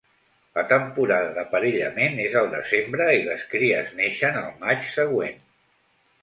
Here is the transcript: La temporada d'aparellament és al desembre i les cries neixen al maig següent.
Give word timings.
La 0.59 0.61
temporada 0.69 1.27
d'aparellament 1.35 2.17
és 2.23 2.37
al 2.41 2.49
desembre 2.53 3.07
i 3.19 3.21
les 3.29 3.45
cries 3.53 3.93
neixen 4.01 4.41
al 4.41 4.51
maig 4.65 4.89
següent. 4.97 5.39